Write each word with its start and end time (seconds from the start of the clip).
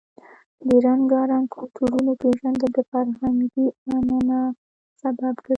د 0.67 0.69
رنګارنګ 0.85 1.45
کلتورونو 1.55 2.11
پیژندل 2.21 2.71
د 2.75 2.79
فرهنګي 2.89 3.65
غنا 3.89 4.41
سبب 5.01 5.35
ګرځي. 5.45 5.49